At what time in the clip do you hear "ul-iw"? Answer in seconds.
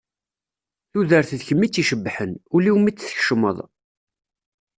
2.55-2.77